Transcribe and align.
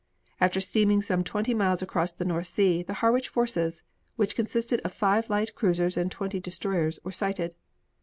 After 0.39 0.59
steaming 0.59 1.03
some 1.03 1.23
twenty 1.23 1.53
miles 1.53 1.83
across 1.83 2.11
the 2.11 2.25
North 2.25 2.47
Sea, 2.47 2.81
the 2.81 2.95
Harwich 3.05 3.29
forces, 3.29 3.83
which 4.15 4.35
consisted 4.35 4.81
of 4.83 4.93
five 4.93 5.29
light 5.29 5.53
cruisers 5.53 5.95
and 5.95 6.11
twenty 6.11 6.39
destroyers, 6.39 6.97
were 7.03 7.11
sighted. 7.11 7.53